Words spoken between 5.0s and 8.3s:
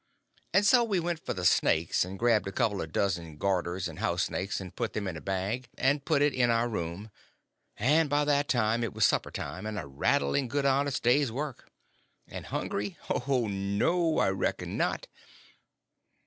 in a bag, and put it in our room, and by